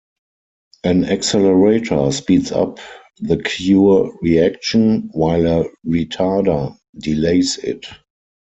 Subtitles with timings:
[0.83, 2.79] An accelerator speeds up
[3.19, 7.85] the cure reaction, while a retarder delays it.